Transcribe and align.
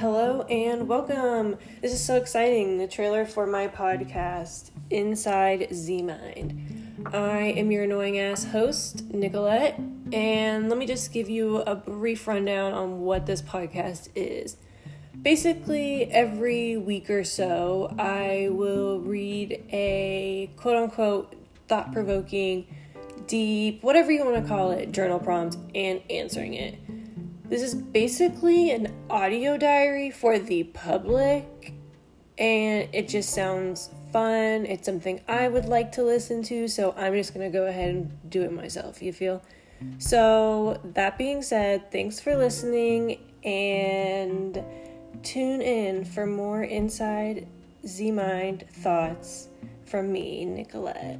Hello 0.00 0.40
and 0.48 0.88
welcome. 0.88 1.58
This 1.82 1.92
is 1.92 2.02
so 2.02 2.16
exciting. 2.16 2.78
The 2.78 2.88
trailer 2.88 3.26
for 3.26 3.46
my 3.46 3.68
podcast, 3.68 4.70
Inside 4.88 5.68
Z 5.74 6.00
Mind. 6.00 7.04
I 7.12 7.52
am 7.58 7.70
your 7.70 7.84
annoying 7.84 8.18
ass 8.18 8.44
host, 8.44 9.04
Nicolette, 9.12 9.78
and 10.10 10.70
let 10.70 10.78
me 10.78 10.86
just 10.86 11.12
give 11.12 11.28
you 11.28 11.58
a 11.58 11.74
brief 11.74 12.26
rundown 12.26 12.72
on 12.72 13.02
what 13.02 13.26
this 13.26 13.42
podcast 13.42 14.08
is. 14.14 14.56
Basically, 15.20 16.04
every 16.04 16.78
week 16.78 17.10
or 17.10 17.22
so, 17.22 17.94
I 17.98 18.48
will 18.50 19.00
read 19.00 19.62
a 19.70 20.50
quote 20.56 20.76
unquote 20.76 21.34
thought 21.68 21.92
provoking, 21.92 22.74
deep, 23.26 23.82
whatever 23.82 24.10
you 24.10 24.24
want 24.24 24.42
to 24.42 24.48
call 24.48 24.70
it, 24.70 24.92
journal 24.92 25.18
prompt 25.18 25.58
and 25.74 26.00
answering 26.08 26.54
it. 26.54 26.78
This 27.50 27.62
is 27.62 27.74
basically 27.74 28.70
an 28.70 28.94
audio 29.10 29.56
diary 29.56 30.12
for 30.12 30.38
the 30.38 30.62
public, 30.62 31.72
and 32.38 32.88
it 32.92 33.08
just 33.08 33.30
sounds 33.30 33.90
fun. 34.12 34.66
It's 34.66 34.86
something 34.86 35.20
I 35.26 35.48
would 35.48 35.64
like 35.64 35.90
to 35.92 36.04
listen 36.04 36.44
to, 36.44 36.68
so 36.68 36.94
I'm 36.96 37.12
just 37.12 37.34
gonna 37.34 37.50
go 37.50 37.66
ahead 37.66 37.88
and 37.90 38.30
do 38.30 38.42
it 38.42 38.52
myself. 38.52 39.02
You 39.02 39.12
feel? 39.12 39.42
So, 39.98 40.80
that 40.94 41.18
being 41.18 41.42
said, 41.42 41.90
thanks 41.90 42.20
for 42.20 42.36
listening 42.36 43.18
and 43.42 44.62
tune 45.24 45.60
in 45.60 46.04
for 46.04 46.26
more 46.26 46.62
inside 46.62 47.48
Z 47.84 48.12
Mind 48.12 48.64
thoughts 48.74 49.48
from 49.86 50.12
me, 50.12 50.44
Nicolette. 50.44 51.18